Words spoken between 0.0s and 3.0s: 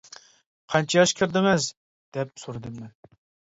-قانچە ياشقا كىردىڭىز؟ -دەپ سورىدىم مەن.